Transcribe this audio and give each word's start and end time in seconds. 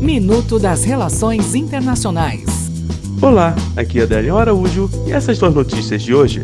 Minuto 0.00 0.58
das 0.58 0.82
Relações 0.82 1.54
Internacionais. 1.54 2.70
Olá, 3.20 3.54
aqui 3.76 4.00
é 4.00 4.04
Adélio 4.04 4.38
Araújo 4.38 4.88
e 5.06 5.12
essas 5.12 5.38
duas 5.38 5.54
notícias 5.54 6.02
de 6.02 6.14
hoje. 6.14 6.42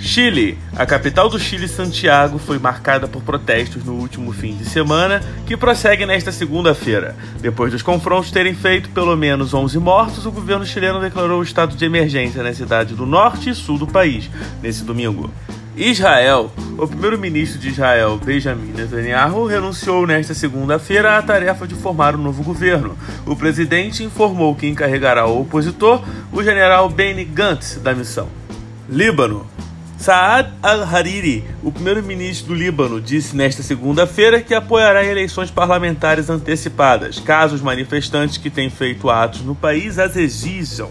Chile. 0.00 0.58
A 0.74 0.84
capital 0.84 1.28
do 1.28 1.38
Chile, 1.38 1.68
Santiago, 1.68 2.38
foi 2.38 2.58
marcada 2.58 3.06
por 3.06 3.22
protestos 3.22 3.84
no 3.84 3.92
último 3.92 4.32
fim 4.32 4.56
de 4.56 4.64
semana, 4.64 5.22
que 5.46 5.56
prosseguem 5.56 6.04
nesta 6.04 6.32
segunda-feira. 6.32 7.14
Depois 7.40 7.70
dos 7.70 7.80
confrontos 7.80 8.32
terem 8.32 8.54
feito 8.54 8.90
pelo 8.90 9.16
menos 9.16 9.54
11 9.54 9.78
mortos, 9.78 10.26
o 10.26 10.32
governo 10.32 10.66
chileno 10.66 11.00
declarou 11.00 11.38
o 11.38 11.44
estado 11.44 11.76
de 11.76 11.84
emergência 11.84 12.42
na 12.42 12.52
cidade 12.52 12.96
do 12.96 13.06
norte 13.06 13.50
e 13.50 13.54
sul 13.54 13.78
do 13.78 13.86
país 13.86 14.28
nesse 14.60 14.82
domingo. 14.82 15.30
Israel. 15.76 16.52
O 16.76 16.86
primeiro-ministro 16.86 17.58
de 17.58 17.68
Israel, 17.70 18.18
Benjamin 18.22 18.72
Netanyahu, 18.72 19.46
renunciou 19.46 20.06
nesta 20.06 20.34
segunda-feira 20.34 21.16
à 21.16 21.22
tarefa 21.22 21.66
de 21.66 21.74
formar 21.74 22.14
um 22.14 22.22
novo 22.22 22.42
governo. 22.42 22.96
O 23.26 23.34
presidente 23.34 24.04
informou 24.04 24.54
que 24.54 24.66
encarregará 24.66 25.26
o 25.26 25.40
opositor, 25.40 26.02
o 26.30 26.42
general 26.42 26.88
Benny 26.88 27.24
Gantz, 27.24 27.76
da 27.82 27.94
missão. 27.94 28.28
Líbano. 28.88 29.46
Saad 29.96 30.50
al-Hariri, 30.60 31.44
o 31.62 31.70
primeiro-ministro 31.70 32.48
do 32.48 32.54
Líbano, 32.54 33.00
disse 33.00 33.36
nesta 33.36 33.62
segunda-feira 33.62 34.42
que 34.42 34.52
apoiará 34.52 35.04
eleições 35.04 35.48
parlamentares 35.48 36.28
antecipadas, 36.28 37.20
caso 37.20 37.54
os 37.54 37.62
manifestantes 37.62 38.36
que 38.36 38.50
têm 38.50 38.68
feito 38.68 39.08
atos 39.08 39.42
no 39.42 39.54
país 39.54 40.00
as 40.00 40.16
exijam. 40.16 40.90